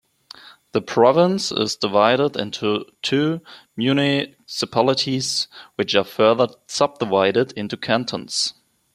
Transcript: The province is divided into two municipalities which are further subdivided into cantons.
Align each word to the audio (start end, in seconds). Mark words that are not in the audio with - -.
The 0.71 0.81
province 0.81 1.51
is 1.51 1.75
divided 1.75 2.35
into 2.35 2.87
two 3.03 3.39
municipalities 3.77 5.47
which 5.75 5.93
are 5.93 6.03
further 6.03 6.47
subdivided 6.65 7.51
into 7.51 7.77
cantons. 7.77 8.55